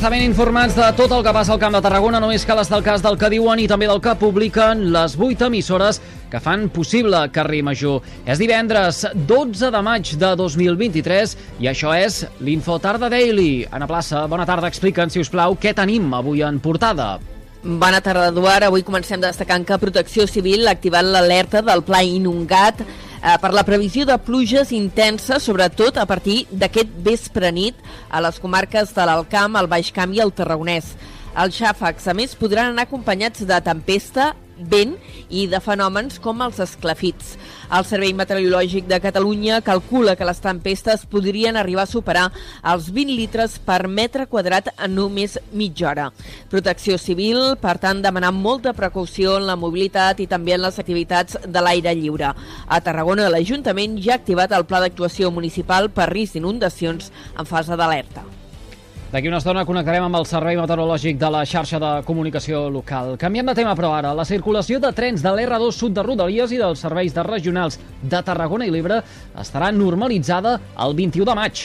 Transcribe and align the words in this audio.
Estar 0.00 0.14
ben 0.14 0.22
informats 0.24 0.72
de 0.72 0.86
tot 0.96 1.12
el 1.12 1.20
que 1.20 1.32
passa 1.36 1.52
al 1.52 1.58
Camp 1.60 1.74
de 1.76 1.80
Tarragona, 1.84 2.22
només 2.24 2.46
cal 2.48 2.56
estar 2.62 2.78
al 2.78 2.84
cas 2.86 3.02
del 3.04 3.18
que 3.20 3.28
diuen 3.28 3.60
i 3.60 3.66
també 3.68 3.84
del 3.84 3.98
que 4.00 4.14
publiquen 4.16 4.86
les 4.94 5.12
vuit 5.20 5.42
emissores 5.44 5.98
que 6.32 6.40
fan 6.40 6.70
possible 6.72 7.20
Carrer 7.34 7.60
Major. 7.68 7.98
És 8.24 8.40
divendres 8.40 9.02
12 9.28 9.68
de 9.74 9.82
maig 9.84 10.14
de 10.22 10.30
2023 10.40 11.34
i 11.60 11.68
això 11.68 11.92
és 11.92 12.22
l'Info 12.40 12.78
Tarda 12.80 13.10
Daily. 13.12 13.66
Anna 13.68 13.90
Plaça, 13.90 14.24
bona 14.24 14.48
tarda. 14.48 14.72
Explica'ns, 14.72 15.12
si 15.12 15.20
us 15.20 15.28
plau, 15.28 15.58
què 15.60 15.74
tenim 15.76 16.08
avui 16.16 16.40
en 16.48 16.64
portada. 16.64 17.18
Bona 17.60 18.00
tarda, 18.00 18.30
Eduard. 18.32 18.70
Avui 18.70 18.80
comencem 18.80 19.20
destacant 19.20 19.68
que 19.68 19.82
Protecció 19.84 20.24
Civil 20.24 20.64
ha 20.64 20.78
activat 20.78 21.04
l'alerta 21.04 21.60
del 21.60 21.84
Pla 21.84 22.00
Inundat 22.00 22.80
eh, 23.22 23.36
per 23.40 23.52
la 23.54 23.64
previsió 23.66 24.06
de 24.08 24.16
pluges 24.18 24.72
intenses, 24.72 25.44
sobretot 25.44 26.00
a 26.00 26.06
partir 26.08 26.44
d'aquest 26.50 26.92
vespre 27.04 27.52
nit 27.52 27.78
a 28.10 28.20
les 28.24 28.40
comarques 28.40 28.94
de 28.96 29.06
l'Alcamp, 29.06 29.56
el 29.60 29.70
Baix 29.70 29.92
Camp 29.92 30.14
i 30.16 30.22
el 30.24 30.32
Tarragonès. 30.32 30.94
Els 31.38 31.54
xàfecs, 31.60 32.08
a 32.10 32.14
més, 32.16 32.34
podran 32.34 32.72
anar 32.72 32.88
acompanyats 32.88 33.44
de 33.46 33.60
tempesta, 33.62 34.32
vent 34.60 34.96
i 35.30 35.46
de 35.50 35.60
fenòmens 35.62 36.18
com 36.22 36.42
els 36.44 36.60
esclafits. 36.62 37.36
El 37.70 37.86
Servei 37.86 38.12
Meteorològic 38.16 38.88
de 38.90 38.98
Catalunya 39.02 39.60
calcula 39.62 40.16
que 40.18 40.26
les 40.26 40.40
tempestes 40.42 41.04
podrien 41.10 41.56
arribar 41.56 41.84
a 41.86 41.90
superar 41.90 42.26
els 42.72 42.90
20 42.90 43.14
litres 43.20 43.58
per 43.62 43.86
metre 43.88 44.26
quadrat 44.26 44.72
en 44.76 44.96
només 44.98 45.38
mitja 45.52 45.90
hora. 45.92 46.08
Protecció 46.50 46.98
Civil, 46.98 47.54
per 47.62 47.76
tant, 47.78 48.02
demanant 48.02 48.34
molta 48.34 48.74
precaució 48.74 49.38
en 49.38 49.46
la 49.46 49.58
mobilitat 49.60 50.20
i 50.20 50.28
també 50.30 50.56
en 50.56 50.64
les 50.66 50.82
activitats 50.82 51.38
de 51.46 51.62
l'aire 51.62 51.94
lliure. 51.94 52.34
A 52.66 52.82
Tarragona, 52.82 53.30
l'Ajuntament 53.30 54.00
ja 54.02 54.16
ha 54.16 54.20
activat 54.20 54.52
el 54.56 54.66
pla 54.66 54.82
d'actuació 54.82 55.30
municipal 55.30 55.92
per 55.94 56.10
risc 56.10 56.34
d'inundacions 56.34 57.12
en 57.38 57.46
fase 57.46 57.78
d'alerta. 57.78 58.39
D'aquí 59.10 59.26
una 59.26 59.40
estona 59.40 59.64
connectarem 59.66 60.04
amb 60.06 60.14
el 60.20 60.26
Servei 60.30 60.54
Meteorològic 60.54 61.16
de 61.18 61.28
la 61.34 61.40
xarxa 61.42 61.80
de 61.82 61.88
comunicació 62.06 62.68
local. 62.70 63.16
Canviem 63.18 63.48
de 63.48 63.56
tema, 63.58 63.72
però 63.74 63.88
ara. 63.96 64.12
La 64.14 64.22
circulació 64.22 64.78
de 64.78 64.92
trens 64.94 65.24
de 65.24 65.32
l'R2 65.34 65.72
Sud 65.74 65.96
de 65.96 66.04
Rodalies 66.06 66.52
i 66.54 66.60
dels 66.60 66.78
serveis 66.86 67.16
de 67.16 67.24
regionals 67.26 67.80
de 68.02 68.20
Tarragona 68.22 68.68
i 68.68 68.70
Libre 68.70 69.00
estarà 69.42 69.72
normalitzada 69.74 70.52
el 70.86 70.94
21 70.94 71.26
de 71.26 71.34
maig. 71.34 71.62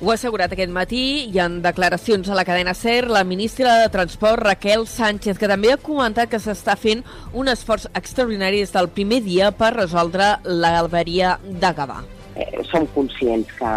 Ho 0.00 0.08
ha 0.08 0.14
assegurat 0.16 0.54
aquest 0.56 0.72
matí 0.72 1.02
i 1.28 1.42
en 1.44 1.60
declaracions 1.60 2.32
a 2.32 2.38
la 2.40 2.46
cadena 2.48 2.72
SER 2.72 3.10
la 3.12 3.24
ministra 3.28 3.76
de 3.82 3.92
Transport 3.92 4.46
Raquel 4.48 4.88
Sánchez, 4.88 5.36
que 5.36 5.52
també 5.52 5.74
ha 5.74 5.76
comentat 5.76 6.32
que 6.32 6.40
s'està 6.40 6.78
fent 6.80 7.04
un 7.36 7.52
esforç 7.52 7.84
extraordinari 7.92 8.64
des 8.64 8.72
del 8.72 8.88
primer 8.88 9.20
dia 9.28 9.52
per 9.52 9.74
resoldre 9.76 10.38
l'alberia 10.48 11.36
de 11.44 11.76
Gavà. 11.76 12.00
Eh, 12.32 12.64
som 12.64 12.88
conscients 12.96 13.52
que 13.60 13.76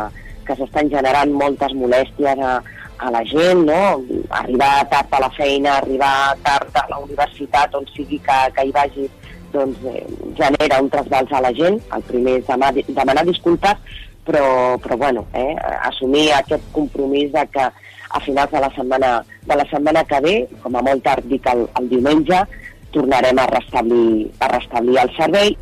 que 0.49 0.57
s'estan 0.57 0.89
generant 0.89 1.31
moltes 1.37 1.75
molèsties 1.77 2.41
a, 2.41 2.57
a 2.99 3.11
la 3.13 3.21
gent, 3.29 3.63
no? 3.69 4.01
arribar 4.41 4.73
tard 4.89 5.13
a 5.13 5.21
la 5.23 5.29
feina, 5.37 5.77
arribar 5.77 6.35
tard 6.43 6.75
a 6.81 6.87
la 6.89 6.99
universitat, 7.05 7.77
on 7.77 7.85
sigui 7.93 8.19
que, 8.25 8.39
que 8.55 8.65
hi 8.65 8.73
vagi, 8.75 9.05
doncs 9.53 9.85
eh, 9.93 10.03
genera 10.37 10.81
un 10.81 10.89
trasbals 10.93 11.31
a 11.33 11.43
la 11.45 11.53
gent. 11.53 11.79
El 11.95 12.05
primer 12.09 12.39
és 12.41 12.47
demanar, 12.49 12.85
demanar 13.01 13.25
disculpes, 13.29 14.01
però, 14.25 14.49
però 14.81 14.97
bueno, 14.97 15.27
eh, 15.37 15.53
assumir 15.91 16.27
aquest 16.33 16.65
compromís 16.73 17.31
de 17.33 17.45
que 17.53 17.69
a 18.09 18.19
finals 18.25 18.51
de 18.51 18.59
la 18.65 18.73
setmana, 18.73 19.13
de 19.45 19.55
la 19.55 19.69
setmana 19.69 20.03
que 20.09 20.19
ve, 20.25 20.35
com 20.63 20.75
a 20.75 20.83
molt 20.85 21.05
tard 21.05 21.25
dic 21.29 21.45
el, 21.53 21.67
el 21.77 21.89
diumenge, 21.93 22.43
tornarem 22.93 23.37
a 23.37 23.49
restablir, 23.53 24.29
a 24.41 24.49
restablir 24.57 24.97
el 24.97 25.11
servei 25.17 25.57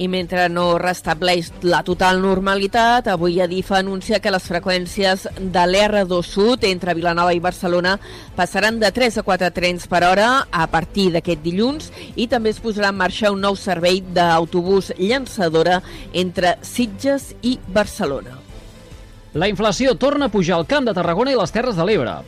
i 0.00 0.08
mentre 0.08 0.48
no 0.48 0.78
restableix 0.80 1.50
la 1.60 1.82
total 1.84 2.22
normalitat, 2.22 3.10
avui 3.12 3.36
Adif 3.44 3.70
anuncia 3.76 4.20
que 4.24 4.32
les 4.32 4.46
freqüències 4.48 5.26
de 5.38 5.64
l'R2 5.68 6.24
Sud 6.24 6.64
entre 6.64 6.96
Vilanova 6.96 7.34
i 7.36 7.42
Barcelona 7.44 7.98
passaran 8.36 8.80
de 8.80 8.88
3 8.96 9.20
a 9.20 9.26
4 9.26 9.52
trens 9.52 9.84
per 9.90 10.02
hora 10.08 10.30
a 10.50 10.66
partir 10.72 11.10
d'aquest 11.12 11.44
dilluns 11.44 11.90
i 12.16 12.30
també 12.32 12.54
es 12.54 12.62
posarà 12.64 12.94
en 12.94 13.00
marxa 13.02 13.32
un 13.34 13.44
nou 13.44 13.58
servei 13.60 14.00
d'autobús 14.00 14.94
llançadora 14.96 15.82
entre 16.12 16.56
Sitges 16.64 17.34
i 17.42 17.58
Barcelona. 17.68 18.38
La 19.34 19.52
inflació 19.52 19.94
torna 19.94 20.26
a 20.26 20.32
pujar 20.32 20.56
al 20.56 20.66
Camp 20.66 20.88
de 20.88 20.96
Tarragona 20.96 21.30
i 21.34 21.38
les 21.38 21.52
Terres 21.52 21.76
de 21.76 21.84
l'Ebre. 21.84 22.22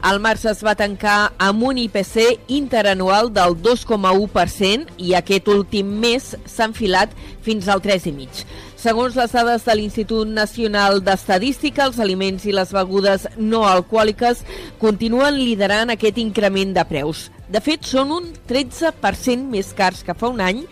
El 0.00 0.16
març 0.24 0.46
es 0.48 0.62
va 0.64 0.72
tancar 0.72 1.34
amb 1.44 1.60
un 1.68 1.76
IPC 1.76 2.46
interanual 2.56 3.28
del 3.36 3.52
2,1% 3.60 4.94
i 5.04 5.10
aquest 5.18 5.50
últim 5.52 5.90
mes 6.00 6.30
s'ha 6.48 6.70
enfilat 6.70 7.12
fins 7.44 7.68
al 7.68 7.82
3,5%. 7.84 8.46
Segons 8.80 9.18
les 9.20 9.34
dades 9.36 9.66
de 9.66 9.74
l'Institut 9.76 10.30
Nacional 10.32 11.02
d'Estadística, 11.04 11.84
els 11.84 12.00
aliments 12.00 12.46
i 12.48 12.54
les 12.56 12.72
begudes 12.72 13.26
no 13.36 13.66
alcohòliques 13.68 14.40
continuen 14.80 15.36
liderant 15.36 15.92
aquest 15.92 16.16
increment 16.22 16.72
de 16.72 16.86
preus. 16.88 17.26
De 17.52 17.60
fet, 17.60 17.84
són 17.84 18.14
un 18.16 18.32
13% 18.48 19.52
més 19.52 19.74
cars 19.76 20.00
que 20.06 20.16
fa 20.16 20.32
un 20.32 20.40
any 20.40 20.64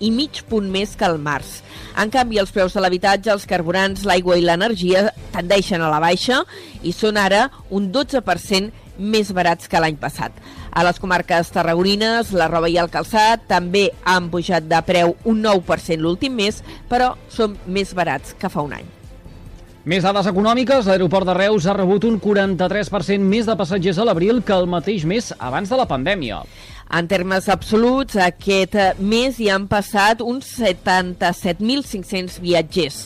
i 0.00 0.10
mig 0.10 0.42
punt 0.48 0.70
més 0.70 0.94
que 0.98 1.06
al 1.06 1.18
març. 1.22 1.60
En 2.00 2.10
canvi, 2.10 2.40
els 2.42 2.52
preus 2.54 2.74
de 2.74 2.82
l'habitatge, 2.82 3.32
els 3.32 3.46
carburants, 3.46 4.04
l'aigua 4.06 4.38
i 4.38 4.44
l'energia 4.44 5.08
tendeixen 5.34 5.82
a 5.82 5.90
la 5.92 6.00
baixa 6.02 6.42
i 6.82 6.92
són 6.92 7.20
ara 7.20 7.48
un 7.70 7.90
12% 7.94 8.82
més 8.98 9.32
barats 9.34 9.68
que 9.70 9.80
l'any 9.82 9.98
passat. 9.98 10.34
A 10.74 10.82
les 10.86 10.98
comarques 11.02 11.50
tarragonines, 11.54 12.32
la 12.34 12.48
roba 12.50 12.70
i 12.70 12.78
el 12.82 12.90
calçat 12.90 13.46
també 13.50 13.88
han 14.04 14.30
pujat 14.30 14.66
de 14.70 14.82
preu 14.86 15.16
un 15.24 15.42
9% 15.44 16.02
l'últim 16.02 16.34
mes, 16.38 16.62
però 16.90 17.14
són 17.30 17.58
més 17.66 17.94
barats 17.94 18.34
que 18.38 18.50
fa 18.50 18.66
un 18.66 18.78
any. 18.80 19.03
Més 19.84 20.00
dades 20.00 20.24
econòmiques, 20.24 20.86
l'aeroport 20.88 21.28
de 21.28 21.34
Reus 21.36 21.66
ha 21.68 21.74
rebut 21.76 22.06
un 22.08 22.14
43% 22.16 23.20
més 23.20 23.44
de 23.44 23.52
passatgers 23.52 23.98
a 24.00 24.06
l'abril 24.08 24.40
que 24.40 24.56
el 24.56 24.64
mateix 24.64 25.04
mes 25.04 25.28
abans 25.36 25.68
de 25.68 25.76
la 25.76 25.84
pandèmia. 25.90 26.38
En 26.96 27.04
termes 27.10 27.50
absoluts, 27.52 28.16
aquest 28.16 28.78
mes 28.96 29.36
hi 29.36 29.50
han 29.52 29.66
passat 29.68 30.24
uns 30.24 30.48
77.500 30.56 32.40
viatgers. 32.40 33.02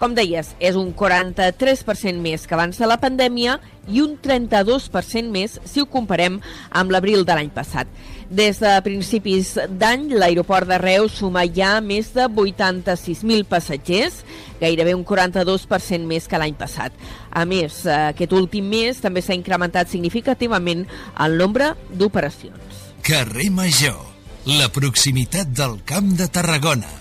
Com 0.00 0.14
deies, 0.16 0.54
és 0.64 0.76
un 0.80 0.94
43% 0.96 2.22
més 2.24 2.46
que 2.48 2.56
abans 2.56 2.78
de 2.80 2.86
la 2.88 2.96
pandèmia 3.02 3.58
i 3.84 4.00
un 4.00 4.14
32% 4.16 5.28
més 5.28 5.58
si 5.68 5.82
ho 5.82 5.88
comparem 5.92 6.38
amb 6.70 6.94
l'abril 6.94 7.26
de 7.28 7.36
l'any 7.36 7.50
passat. 7.52 7.90
Des 8.30 8.62
de 8.62 8.70
principis 8.86 9.50
d'any, 9.68 10.06
l'aeroport 10.16 10.70
de 10.70 10.78
Reus 10.80 11.18
suma 11.20 11.42
ja 11.44 11.74
més 11.84 12.14
de 12.14 12.24
86.000 12.30 13.44
passatgers, 13.50 14.22
gairebé 14.62 14.94
un 14.96 15.04
42% 15.04 16.08
més 16.08 16.30
que 16.30 16.40
l'any 16.40 16.56
passat. 16.56 16.96
A 17.28 17.44
més, 17.44 17.82
aquest 17.84 18.32
últim 18.32 18.72
mes 18.72 19.02
també 19.04 19.20
s'ha 19.20 19.36
incrementat 19.36 19.92
significativament 19.92 20.86
el 21.20 21.36
nombre 21.36 21.74
d'operacions. 21.92 22.88
Carrer 23.04 23.50
Major, 23.52 24.00
la 24.48 24.72
proximitat 24.72 25.52
del 25.52 25.76
Camp 25.84 26.14
de 26.16 26.32
Tarragona. 26.32 26.99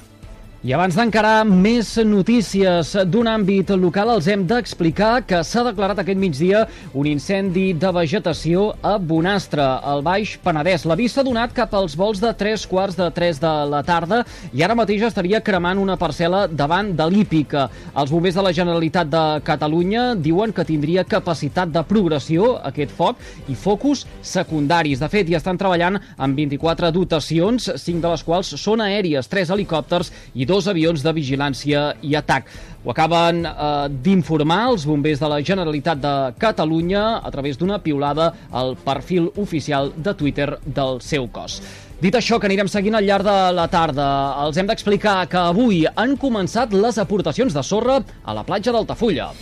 I 0.59 0.73
abans 0.75 0.91
d'encarar 0.91 1.45
més 1.47 1.93
notícies 2.03 2.89
d'un 3.07 3.29
àmbit 3.31 3.69
local, 3.79 4.09
els 4.11 4.25
hem 4.27 4.41
d'explicar 4.43 5.21
que 5.23 5.37
s'ha 5.47 5.61
declarat 5.63 6.01
aquest 6.01 6.19
migdia 6.19 6.65
un 6.91 7.07
incendi 7.07 7.69
de 7.79 7.91
vegetació 7.95 8.65
a 8.83 8.97
Bonastre, 8.99 9.63
al 9.63 10.03
Baix 10.03 10.33
Penedès. 10.43 10.83
L'avís 10.83 11.15
s'ha 11.15 11.23
donat 11.23 11.53
cap 11.55 11.71
als 11.79 11.95
vols 11.95 12.19
de 12.19 12.33
3 12.35 12.65
quarts 12.67 12.97
de 12.99 13.07
3 13.15 13.39
de 13.39 13.51
la 13.71 13.79
tarda 13.87 14.17
i 14.51 14.65
ara 14.65 14.75
mateix 14.75 15.05
estaria 15.07 15.39
cremant 15.39 15.79
una 15.79 15.95
parcel·la 15.95 16.49
davant 16.51 16.91
de 16.91 17.07
l'Hípica. 17.07 17.69
Els 17.95 18.11
bombers 18.11 18.35
de 18.35 18.45
la 18.49 18.51
Generalitat 18.51 19.07
de 19.15 19.23
Catalunya 19.47 20.09
diuen 20.19 20.51
que 20.51 20.67
tindria 20.67 21.07
capacitat 21.07 21.71
de 21.71 21.85
progressió 21.87 22.57
aquest 22.67 22.91
foc 22.99 23.23
i 23.47 23.55
focus 23.55 24.03
secundaris. 24.19 24.99
De 24.99 25.07
fet, 25.07 25.31
hi 25.31 25.39
estan 25.39 25.55
treballant 25.55 26.01
amb 26.17 26.35
24 26.43 26.91
dotacions, 26.99 27.71
5 27.79 28.03
de 28.03 28.13
les 28.17 28.27
quals 28.27 28.51
són 28.59 28.83
aèries, 28.83 29.31
3 29.31 29.55
helicòpters 29.55 30.11
i 30.35 30.48
dos 30.49 30.67
avions 30.67 31.03
de 31.05 31.13
vigilància 31.13 31.91
i 32.01 32.15
atac. 32.17 32.49
Ho 32.83 32.93
acaben 32.93 33.43
eh, 33.45 33.89
d'informar 34.05 34.63
els 34.71 34.87
bombers 34.89 35.21
de 35.21 35.29
la 35.29 35.41
Generalitat 35.45 36.01
de 36.01 36.15
Catalunya 36.41 37.03
a 37.21 37.29
través 37.33 37.59
d'una 37.59 37.77
piulada 37.83 38.31
al 38.49 38.73
perfil 38.81 39.29
oficial 39.37 39.93
de 39.95 40.15
Twitter 40.17 40.49
del 40.65 41.03
seu 41.05 41.29
cos. 41.29 41.59
Dit 41.99 42.15
això, 42.15 42.39
que 42.39 42.47
anirem 42.47 42.69
seguint 42.71 42.95
al 42.95 43.03
llarg 43.03 43.27
de 43.27 43.37
la 43.51 43.67
tarda, 43.67 44.07
els 44.45 44.57
hem 44.57 44.69
d'explicar 44.69 45.17
que 45.27 45.41
avui 45.51 45.83
han 45.83 46.15
començat 46.17 46.71
les 46.71 46.97
aportacions 46.97 47.53
de 47.53 47.63
sorra 47.67 47.99
a 48.23 48.35
la 48.37 48.45
platja 48.47 48.71
d'Altafulla. 48.71 49.33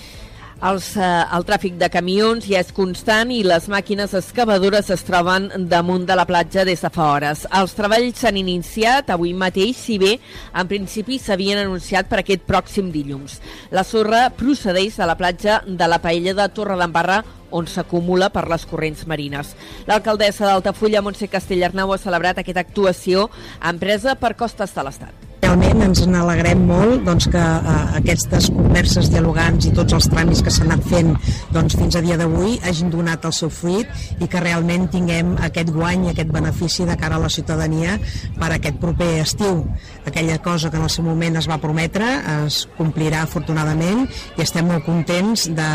Els, 0.58 0.96
eh, 0.98 1.08
el 1.38 1.44
tràfic 1.46 1.76
de 1.78 1.86
camions 1.94 2.42
ja 2.50 2.58
és 2.64 2.72
constant 2.74 3.30
i 3.30 3.44
les 3.46 3.68
màquines 3.70 4.16
excavadores 4.18 4.90
es 4.90 5.04
troben 5.06 5.52
damunt 5.70 6.08
de 6.10 6.16
la 6.18 6.26
platja 6.26 6.64
des 6.66 6.82
de 6.82 6.90
fa 6.90 7.12
hores. 7.14 7.44
Els 7.54 7.76
treballs 7.78 8.18
s'han 8.18 8.40
iniciat 8.42 9.12
avui 9.14 9.36
mateix, 9.38 9.78
si 9.78 10.00
bé 10.02 10.16
en 10.56 10.68
principi 10.68 11.20
s'havien 11.20 11.62
anunciat 11.62 12.10
per 12.10 12.24
aquest 12.24 12.48
pròxim 12.50 12.90
dilluns. 12.90 13.38
La 13.70 13.84
sorra 13.84 14.32
procedeix 14.32 14.98
de 14.98 15.06
la 15.06 15.18
platja 15.18 15.62
de 15.68 15.88
la 15.88 16.02
Paella 16.02 16.34
de 16.34 16.50
Torre 16.50 16.80
d'Embarra 16.82 17.22
on 17.52 17.70
s'acumula 17.70 18.32
per 18.34 18.48
les 18.50 18.66
corrents 18.66 19.06
marines. 19.06 19.54
L'alcaldessa 19.86 20.50
d'Altafulla, 20.50 21.06
Montse 21.06 21.30
Castellarnau, 21.30 21.94
ha 21.94 22.02
celebrat 22.02 22.42
aquesta 22.42 22.66
actuació 22.66 23.30
empresa 23.62 24.18
per 24.18 24.34
costes 24.36 24.74
de 24.74 24.90
l'Estat. 24.90 25.27
Realment 25.38 25.84
ens 25.86 26.00
n'alegrem 26.10 26.64
molt 26.66 27.04
doncs, 27.06 27.28
que 27.32 27.42
eh, 27.42 27.74
aquestes 28.00 28.48
converses 28.54 29.10
dialogants 29.14 29.68
i 29.70 29.74
tots 29.76 29.94
els 29.94 30.08
tràmits 30.10 30.42
que 30.44 30.54
s'han 30.54 30.72
anat 30.72 30.88
fent 30.90 31.12
doncs, 31.54 31.76
fins 31.78 31.98
a 31.98 32.02
dia 32.06 32.18
d'avui 32.18 32.56
hagin 32.66 32.90
donat 32.94 33.28
el 33.30 33.36
seu 33.38 33.52
fruit 33.54 34.18
i 34.18 34.30
que 34.32 34.42
realment 34.42 34.88
tinguem 34.94 35.36
aquest 35.46 35.70
guany, 35.76 36.08
aquest 36.10 36.34
benefici 36.34 36.88
de 36.90 36.98
cara 37.00 37.20
a 37.20 37.24
la 37.24 37.30
ciutadania 37.30 38.00
per 38.40 38.50
aquest 38.56 38.82
proper 38.82 39.12
estiu. 39.22 39.62
Aquella 40.10 40.40
cosa 40.42 40.72
que 40.72 40.82
en 40.82 40.88
el 40.88 40.94
seu 40.94 41.06
moment 41.06 41.38
es 41.38 41.50
va 41.50 41.62
prometre 41.62 42.10
es 42.40 42.64
complirà 42.80 43.22
afortunadament 43.28 44.08
i 44.38 44.46
estem 44.46 44.68
molt 44.72 44.88
contents 44.90 45.48
de, 45.54 45.70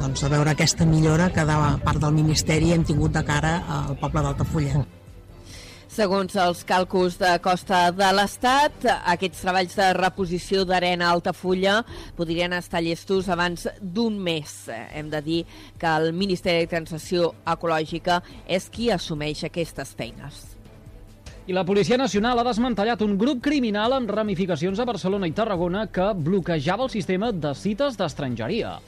doncs, 0.00 0.24
de 0.24 0.32
veure 0.32 0.56
aquesta 0.56 0.88
millora 0.88 1.28
que 1.34 1.46
de 1.48 1.60
part 1.84 2.00
del 2.00 2.16
Ministeri 2.16 2.72
hem 2.72 2.88
tingut 2.88 3.12
de 3.12 3.24
cara 3.28 3.60
al 3.68 3.96
poble 4.00 4.24
d'Altafulla. 4.24 4.86
Segons 5.92 6.32
els 6.40 6.62
càlculs 6.64 7.18
de 7.20 7.34
Costa 7.44 7.90
de 7.92 8.06
l'Estat, 8.16 8.86
aquests 9.12 9.42
treballs 9.44 9.74
de 9.76 9.90
reposició 9.98 10.62
d'arena 10.64 11.10
a 11.10 11.12
Altafulla 11.12 11.82
podrien 12.16 12.54
estar 12.56 12.80
llestos 12.80 13.28
abans 13.28 13.66
d'un 13.76 14.16
mes. 14.16 14.54
Hem 14.72 15.10
de 15.12 15.20
dir 15.20 15.42
que 15.76 15.90
el 15.90 16.14
Ministeri 16.16 16.64
de 16.64 16.70
Transició 16.70 17.34
Ecològica 17.44 18.22
és 18.48 18.70
qui 18.72 18.88
assumeix 18.88 19.44
aquestes 19.44 19.92
feines. 19.98 20.40
I 21.44 21.52
la 21.52 21.66
Policia 21.68 22.00
Nacional 22.00 22.40
ha 22.40 22.48
desmantellat 22.48 23.04
un 23.04 23.18
grup 23.20 23.44
criminal 23.44 23.92
amb 23.92 24.16
ramificacions 24.16 24.80
a 24.80 24.88
Barcelona 24.88 25.28
i 25.28 25.36
Tarragona 25.36 25.90
que 25.92 26.14
bloquejava 26.16 26.88
el 26.88 26.94
sistema 26.96 27.34
de 27.36 27.52
cites 27.52 28.00
d'estrangeria. 28.00 28.78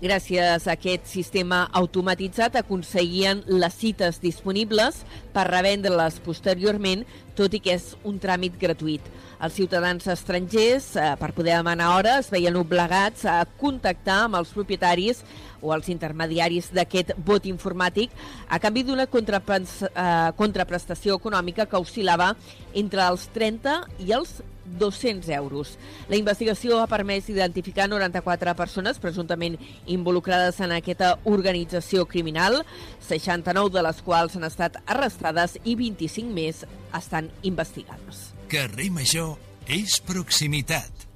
Gràcies 0.00 0.64
a 0.64 0.72
aquest 0.72 1.04
sistema 1.10 1.66
automatitzat 1.76 2.54
aconseguien 2.56 3.42
les 3.52 3.74
cites 3.76 4.16
disponibles 4.22 5.02
per 5.34 5.44
revendre-les 5.50 6.16
posteriorment, 6.24 7.02
tot 7.40 7.56
i 7.56 7.62
que 7.64 7.72
és 7.78 7.94
un 8.04 8.20
tràmit 8.20 8.56
gratuït. 8.60 9.06
Els 9.40 9.54
ciutadans 9.56 10.04
estrangers, 10.12 10.90
eh, 10.96 11.14
per 11.16 11.32
poder 11.32 11.56
demanar 11.56 11.94
hores, 11.96 12.26
es 12.26 12.30
veien 12.30 12.56
obligats 12.60 13.24
a 13.24 13.38
contactar 13.60 14.24
amb 14.26 14.36
els 14.36 14.52
propietaris 14.52 15.24
o 15.62 15.72
els 15.72 15.88
intermediaris 15.88 16.70
d'aquest 16.72 17.14
vot 17.24 17.46
informàtic 17.48 18.12
a 18.48 18.58
canvi 18.58 18.84
d'una 18.84 19.08
eh, 19.08 20.32
contraprestació 20.36 21.16
econòmica 21.16 21.66
que 21.66 21.80
oscil·lava 21.80 22.34
entre 22.74 23.06
els 23.08 23.28
30 23.32 23.80
i 24.04 24.12
els 24.12 24.42
200 24.78 25.28
euros. 25.30 25.76
La 26.08 26.16
investigació 26.16 26.78
ha 26.80 26.88
permès 26.90 27.28
identificar 27.32 27.88
94 27.88 28.54
persones 28.54 29.00
presumptament 29.02 29.56
involucrades 29.86 30.60
en 30.60 30.76
aquesta 30.76 31.16
organització 31.24 32.06
criminal, 32.06 32.62
69 33.08 33.72
de 33.74 33.84
les 33.88 34.02
quals 34.06 34.36
han 34.36 34.46
estat 34.46 34.78
arrestades 34.86 35.58
i 35.64 35.74
25 35.80 36.34
més 36.34 36.64
estan 36.96 37.29
investigades. 37.42 38.30
Carrer 38.50 38.90
Major 38.94 39.36
és 39.70 40.00
proximitat. 40.02 41.06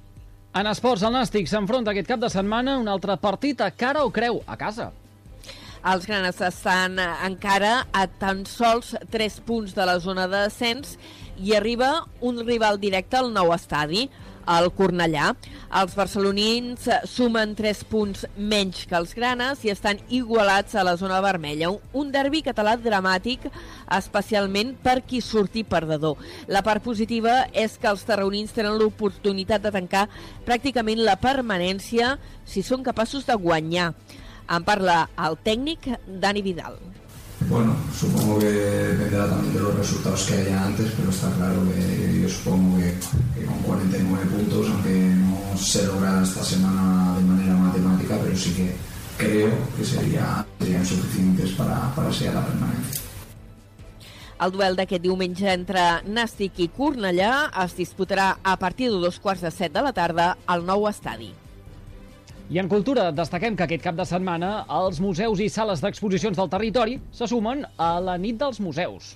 En 0.55 0.69
esports, 0.71 1.03
el 1.03 1.11
Nàstic 1.11 1.49
s'enfronta 1.51 1.91
aquest 1.91 2.07
cap 2.07 2.21
de 2.21 2.29
setmana 2.31 2.77
a 2.77 2.79
un 2.79 2.87
altre 2.87 3.17
partit 3.19 3.59
a 3.59 3.71
cara 3.75 4.05
o 4.07 4.11
creu, 4.15 4.39
a 4.47 4.55
casa. 4.55 4.91
Els 5.85 6.07
granes 6.07 6.39
estan 6.41 6.95
encara 6.97 7.83
a 7.93 8.05
tan 8.07 8.45
sols 8.49 8.95
3 9.13 9.35
punts 9.45 9.75
de 9.77 9.85
la 9.85 9.99
zona 10.01 10.25
de 10.31 10.45
descens 10.47 10.95
i 11.37 11.53
arriba 11.53 12.05
un 12.25 12.39
rival 12.47 12.79
directe 12.81 13.19
al 13.19 13.29
nou 13.35 13.51
estadi, 13.53 14.07
el 14.47 14.69
Cornellà. 14.75 15.31
Els 15.75 15.95
barcelonins 15.97 16.87
sumen 17.09 17.55
3 17.57 17.83
punts 17.89 18.25
menys 18.37 18.85
que 18.87 18.97
els 18.97 19.13
granes 19.17 19.63
i 19.65 19.71
estan 19.73 19.99
igualats 20.09 20.75
a 20.75 20.85
la 20.87 20.95
zona 20.99 21.21
vermella. 21.25 21.71
Un 21.93 22.11
derbi 22.13 22.43
català 22.45 22.75
dramàtic, 22.79 23.47
especialment 23.97 24.75
per 24.83 25.01
qui 25.07 25.21
surti 25.21 25.65
perdedor. 25.67 26.19
La 26.47 26.63
part 26.65 26.83
positiva 26.83 27.45
és 27.53 27.79
que 27.81 27.91
els 27.91 28.05
tarraonins 28.07 28.53
tenen 28.55 28.77
l'oportunitat 28.79 29.65
de 29.65 29.73
tancar 29.75 30.07
pràcticament 30.45 31.01
la 31.03 31.17
permanència 31.21 32.15
si 32.45 32.63
són 32.63 32.85
capaços 32.85 33.25
de 33.27 33.35
guanyar. 33.35 33.93
En 34.45 34.61
parla 34.61 35.07
el 35.17 35.39
tècnic 35.41 35.89
Dani 36.05 36.45
Vidal. 36.45 36.77
Bueno, 37.47 37.75
supongo 37.97 38.39
que 38.39 38.49
dependerá 38.49 39.29
también 39.29 39.53
de 39.53 39.59
los 39.59 39.75
resultados 39.75 40.23
que 40.23 40.33
haya 40.33 40.65
antes, 40.65 40.91
pero 40.97 41.09
está 41.11 41.29
claro 41.31 41.61
que 41.69 42.21
yo 42.21 42.29
supongo 42.29 42.77
que, 42.77 42.95
que 43.39 43.45
con 43.45 43.59
49 43.59 44.25
puntos, 44.25 44.67
aunque 44.71 44.89
no 44.89 45.57
se 45.57 45.85
logra 45.85 46.23
esta 46.23 46.43
semana 46.43 47.15
de 47.17 47.23
manera 47.23 47.53
matemática, 47.53 48.17
pero 48.23 48.35
sí 48.35 48.51
que 48.53 48.75
creo 49.17 49.51
que 49.77 49.85
sería, 49.85 50.45
serían 50.59 50.85
suficientes 50.85 51.51
para, 51.51 51.93
para 51.95 52.11
ser 52.11 52.33
la 52.33 52.45
permanencia. 52.45 53.01
El 54.35 54.51
duel 54.51 54.75
d'aquest 54.75 54.99
diumenge 54.99 55.47
entre 55.53 55.81
Nàstic 56.11 56.57
i 56.59 56.67
Cornellà 56.75 57.53
es 57.63 57.77
disputarà 57.77 58.33
a 58.43 58.57
partir 58.59 58.89
de 58.91 58.99
dos 58.99 59.21
quarts 59.23 59.45
de 59.45 59.51
set 59.53 59.71
de 59.71 59.85
la 59.85 59.93
tarda 59.95 60.33
al 60.45 60.65
nou 60.67 60.89
estadi. 60.89 61.31
I 62.45 62.59
en 62.61 62.67
cultura 62.69 63.07
destaquem 63.09 63.55
que 63.57 63.65
aquest 63.65 63.81
cap 63.81 63.95
de 63.97 64.05
setmana 64.05 64.49
els 64.69 64.99
museus 65.01 65.39
i 65.41 65.47
sales 65.49 65.81
d'exposicions 65.81 66.37
del 66.37 66.51
territori 66.51 66.99
se 67.11 67.25
sumen 67.25 67.65
a 67.81 67.95
la 67.97 68.19
nit 68.21 68.37
dels 68.37 68.61
museus. 68.61 69.15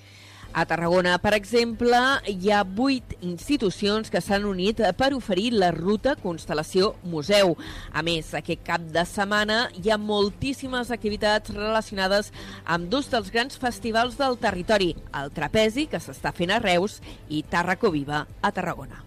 A 0.50 0.64
Tarragona, 0.66 1.12
per 1.22 1.30
exemple, 1.36 1.94
hi 2.26 2.50
ha 2.50 2.64
vuit 2.66 3.14
institucions 3.22 4.10
que 4.10 4.18
s'han 4.18 4.48
unit 4.50 4.82
per 4.98 5.12
oferir 5.14 5.52
la 5.54 5.70
ruta 5.70 6.16
Constel·lació 6.18 6.96
Museu. 7.06 7.54
A 7.94 8.02
més, 8.02 8.34
aquest 8.34 8.66
cap 8.66 8.82
de 8.82 9.06
setmana 9.06 9.62
hi 9.78 9.94
ha 9.94 10.02
moltíssimes 10.10 10.90
activitats 10.90 11.54
relacionades 11.54 12.34
amb 12.66 12.90
dos 12.90 13.12
dels 13.14 13.30
grans 13.30 13.62
festivals 13.62 14.18
del 14.18 14.40
territori, 14.42 14.96
el 15.22 15.30
Trapezi, 15.30 15.86
que 15.86 16.02
s'està 16.02 16.34
fent 16.34 16.50
a 16.50 16.58
Reus, 16.58 16.98
i 17.30 17.44
Tarraco 17.46 17.94
Viva, 17.94 18.24
a 18.42 18.50
Tarragona. 18.50 19.04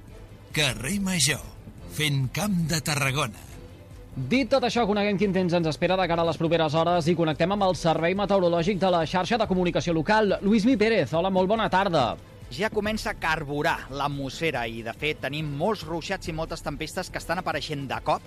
Carrer 0.56 1.02
Major, 1.04 1.44
fent 1.92 2.30
camp 2.32 2.64
de 2.72 2.80
Tarragona. 2.80 3.53
Dit 4.14 4.52
tot 4.54 4.62
això, 4.62 4.84
coneguem 4.86 5.18
quin 5.18 5.32
temps 5.34 5.56
ens 5.58 5.66
espera 5.72 5.96
de 5.98 6.04
cara 6.06 6.22
a 6.22 6.28
les 6.28 6.38
properes 6.38 6.76
hores 6.78 7.08
i 7.10 7.16
connectem 7.18 7.50
amb 7.56 7.66
el 7.66 7.74
Servei 7.74 8.14
Meteorològic 8.14 8.78
de 8.78 8.92
la 8.94 9.00
xarxa 9.10 9.40
de 9.42 9.48
comunicació 9.50 9.96
local. 9.98 10.36
Lluís 10.44 10.68
Mi 10.70 10.76
Pérez, 10.78 11.16
hola, 11.18 11.32
molt 11.34 11.50
bona 11.50 11.66
tarda. 11.74 12.04
Ja 12.54 12.70
comença 12.70 13.10
a 13.10 13.18
carburar 13.18 13.88
l'atmosfera 13.90 14.68
i, 14.70 14.84
de 14.86 14.94
fet, 14.94 15.18
tenim 15.24 15.50
molts 15.58 15.82
ruixats 15.90 16.30
i 16.30 16.36
moltes 16.38 16.62
tempestes 16.62 17.10
que 17.10 17.18
estan 17.18 17.42
apareixent 17.42 17.88
de 17.90 17.98
cop 18.06 18.22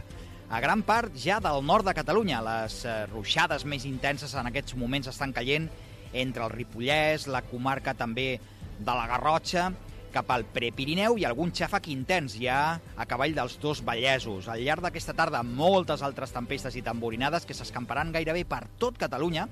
a 0.51 0.59
gran 0.65 0.83
part 0.83 1.15
ja 1.15 1.39
del 1.39 1.63
nord 1.63 1.87
de 1.87 1.95
Catalunya. 1.95 2.43
Les 2.43 2.81
eh, 2.83 2.99
ruixades 3.13 3.63
més 3.63 3.87
intenses 3.87 4.35
en 4.35 4.51
aquests 4.51 4.75
moments 4.75 5.07
estan 5.15 5.31
caient 5.31 5.71
entre 6.11 6.49
el 6.49 6.55
Ripollès, 6.57 7.29
la 7.31 7.45
comarca 7.47 7.95
també 7.95 8.33
de 8.81 8.91
la 8.91 9.07
Garrotxa, 9.07 9.71
cap 10.17 10.31
al 10.33 10.47
Prepirineu 10.49 11.19
i 11.21 11.27
algun 11.29 11.51
xàfec 11.53 11.91
intens 11.93 12.39
ja 12.41 12.79
a 12.97 13.05
cavall 13.09 13.35
dels 13.37 13.59
dos 13.61 13.83
Vallesos. 13.85 14.47
Al 14.49 14.63
llarg 14.65 14.87
d'aquesta 14.87 15.13
tarda, 15.17 15.43
moltes 15.45 16.01
altres 16.07 16.33
tempestes 16.33 16.79
i 16.79 16.85
tamborinades 16.87 17.45
que 17.45 17.57
s'escamparan 17.57 18.15
gairebé 18.15 18.47
per 18.49 18.63
tot 18.81 18.97
Catalunya 18.97 19.45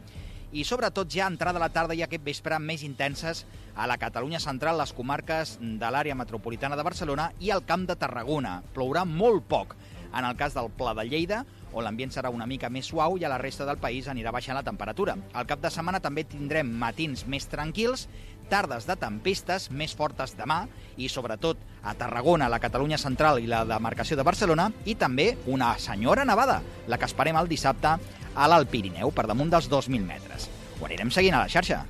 i 0.55 0.65
sobretot 0.65 1.11
ja 1.11 1.27
entrada 1.29 1.61
a 1.61 1.65
la 1.67 1.73
tarda 1.75 1.97
i 1.99 2.01
aquest 2.07 2.25
vespre 2.25 2.57
més 2.63 2.85
intenses 2.87 3.43
a 3.77 3.89
la 3.91 3.99
Catalunya 4.01 4.41
central, 4.41 4.79
les 4.81 4.95
comarques 4.97 5.59
de 5.61 5.91
l'àrea 5.91 6.17
metropolitana 6.17 6.79
de 6.79 6.87
Barcelona 6.87 7.29
i 7.45 7.51
al 7.53 7.67
Camp 7.69 7.85
de 7.91 7.99
Tarragona. 8.01 8.61
Plourà 8.73 9.05
molt 9.05 9.45
poc 9.51 9.77
en 10.15 10.25
el 10.25 10.37
cas 10.37 10.55
del 10.55 10.71
Pla 10.71 10.95
de 10.95 11.05
Lleida, 11.09 11.45
on 11.75 11.85
l'ambient 11.85 12.13
serà 12.15 12.31
una 12.31 12.47
mica 12.47 12.71
més 12.71 12.87
suau 12.87 13.19
i 13.19 13.25
a 13.27 13.31
la 13.33 13.41
resta 13.41 13.67
del 13.67 13.81
país 13.83 14.07
anirà 14.09 14.31
baixant 14.33 14.57
la 14.57 14.63
temperatura. 14.67 15.17
Al 15.35 15.47
cap 15.51 15.61
de 15.63 15.73
setmana 15.75 16.01
també 16.01 16.25
tindrem 16.29 16.71
matins 16.71 17.27
més 17.27 17.49
tranquils 17.51 18.07
tardes 18.51 18.87
de 18.87 18.97
tempestes 19.01 19.71
més 19.73 19.95
fortes 19.97 20.35
demà 20.37 20.65
i 21.01 21.09
sobretot 21.09 21.59
a 21.83 21.95
Tarragona, 21.99 22.51
la 22.53 22.61
Catalunya 22.63 22.99
central 23.01 23.41
i 23.43 23.49
la 23.51 23.65
demarcació 23.69 24.19
de 24.21 24.27
Barcelona 24.27 24.71
i 24.85 24.95
també 25.01 25.33
una 25.47 25.73
senyora 25.81 26.27
nevada, 26.29 26.61
la 26.87 26.99
que 26.99 27.09
esperem 27.09 27.41
el 27.41 27.51
dissabte 27.51 27.97
a 28.35 28.49
l'Alt 28.51 28.71
Pirineu 28.71 29.13
per 29.15 29.27
damunt 29.31 29.51
dels 29.51 29.71
2.000 29.71 30.05
metres. 30.07 30.49
Ho 30.81 30.87
anirem 30.87 31.11
seguint 31.15 31.39
a 31.39 31.45
la 31.45 31.51
xarxa. 31.51 31.85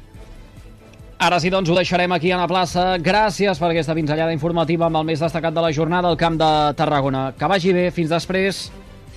Ara 1.25 1.39
sí, 1.41 1.49
doncs, 1.49 1.71
ho 1.73 1.75
deixarem 1.79 2.13
aquí 2.13 2.29
a 2.35 2.37
la 2.37 2.45
plaça. 2.45 2.99
Gràcies 3.01 3.57
per 3.57 3.71
aquesta 3.71 3.95
pinzellada 3.97 4.35
informativa 4.35 4.85
amb 4.91 4.99
el 5.01 5.07
més 5.09 5.23
destacat 5.25 5.55
de 5.57 5.63
la 5.65 5.71
jornada 5.73 6.11
al 6.11 6.19
Camp 6.21 6.35
de 6.37 6.49
Tarragona. 6.77 7.31
Que 7.39 7.49
vagi 7.49 7.73
bé. 7.73 7.85
Fins 7.97 8.11
després. 8.13 8.59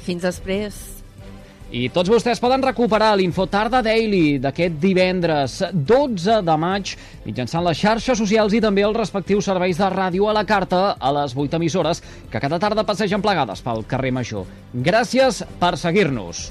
Fins 0.06 0.24
després. 0.24 0.78
I 1.68 1.90
tots 1.92 2.08
vostès 2.08 2.40
poden 2.40 2.64
recuperar 2.64 3.10
l'Infotarda 3.20 3.82
Daily 3.84 4.38
d'aquest 4.40 4.78
divendres 4.80 5.58
12 5.74 6.38
de 6.48 6.56
maig 6.56 6.94
mitjançant 7.26 7.68
les 7.68 7.82
xarxes 7.82 8.24
socials 8.24 8.56
i 8.56 8.64
també 8.64 8.88
els 8.88 8.96
respectius 8.96 9.52
serveis 9.52 9.76
de 9.76 9.92
ràdio 9.92 10.30
a 10.32 10.38
la 10.38 10.46
carta 10.48 10.96
a 10.96 11.12
les 11.20 11.36
8 11.36 11.60
emissores 11.60 12.00
que 12.32 12.40
cada 12.40 12.62
tarda 12.64 12.88
passegen 12.88 13.20
plegades 13.20 13.60
pel 13.68 13.84
carrer 13.84 14.16
Major. 14.16 14.48
Gràcies 14.72 15.44
per 15.60 15.76
seguir-nos. 15.76 16.48